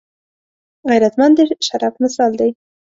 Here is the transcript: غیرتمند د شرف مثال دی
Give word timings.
غیرتمند 0.89 1.33
د 1.47 1.49
شرف 1.67 1.93
مثال 2.03 2.31
دی 2.39 2.49